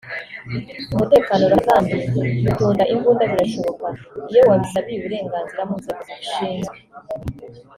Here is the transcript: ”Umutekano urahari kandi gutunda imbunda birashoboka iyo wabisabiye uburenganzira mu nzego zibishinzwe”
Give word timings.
”Umutekano 0.93 1.41
urahari 1.43 1.67
kandi 1.71 1.93
gutunda 2.43 2.83
imbunda 2.93 3.23
birashoboka 3.31 3.87
iyo 4.31 4.41
wabisabiye 4.49 4.97
uburenganzira 4.99 5.61
mu 5.69 5.75
nzego 5.79 5.99
zibishinzwe” 6.07 6.75